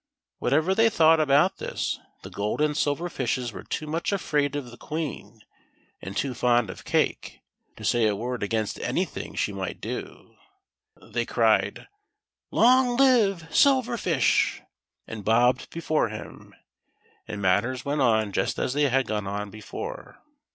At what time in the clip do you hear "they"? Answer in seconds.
0.75-0.89, 10.99-11.27, 18.73-18.89